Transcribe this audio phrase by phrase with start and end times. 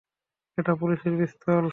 [0.57, 1.65] এটা পুলিশের পিস্তল।